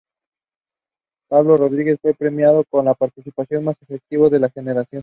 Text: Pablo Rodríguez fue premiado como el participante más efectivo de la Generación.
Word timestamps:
Pablo 1.29 1.57
Rodríguez 1.57 1.99
fue 2.01 2.15
premiado 2.15 2.63
como 2.65 2.89
el 2.89 2.95
participante 2.97 3.59
más 3.59 3.75
efectivo 3.83 4.31
de 4.31 4.39
la 4.39 4.49
Generación. 4.49 4.99